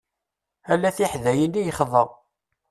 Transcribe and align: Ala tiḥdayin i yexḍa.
Ala 0.73 0.95
tiḥdayin 0.97 1.59
i 1.59 1.61
yexḍa. 1.65 2.03